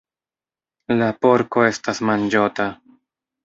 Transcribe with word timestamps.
La 1.01 1.11
porko 1.27 1.67
estas 1.67 2.03
manĝota. 2.13 2.69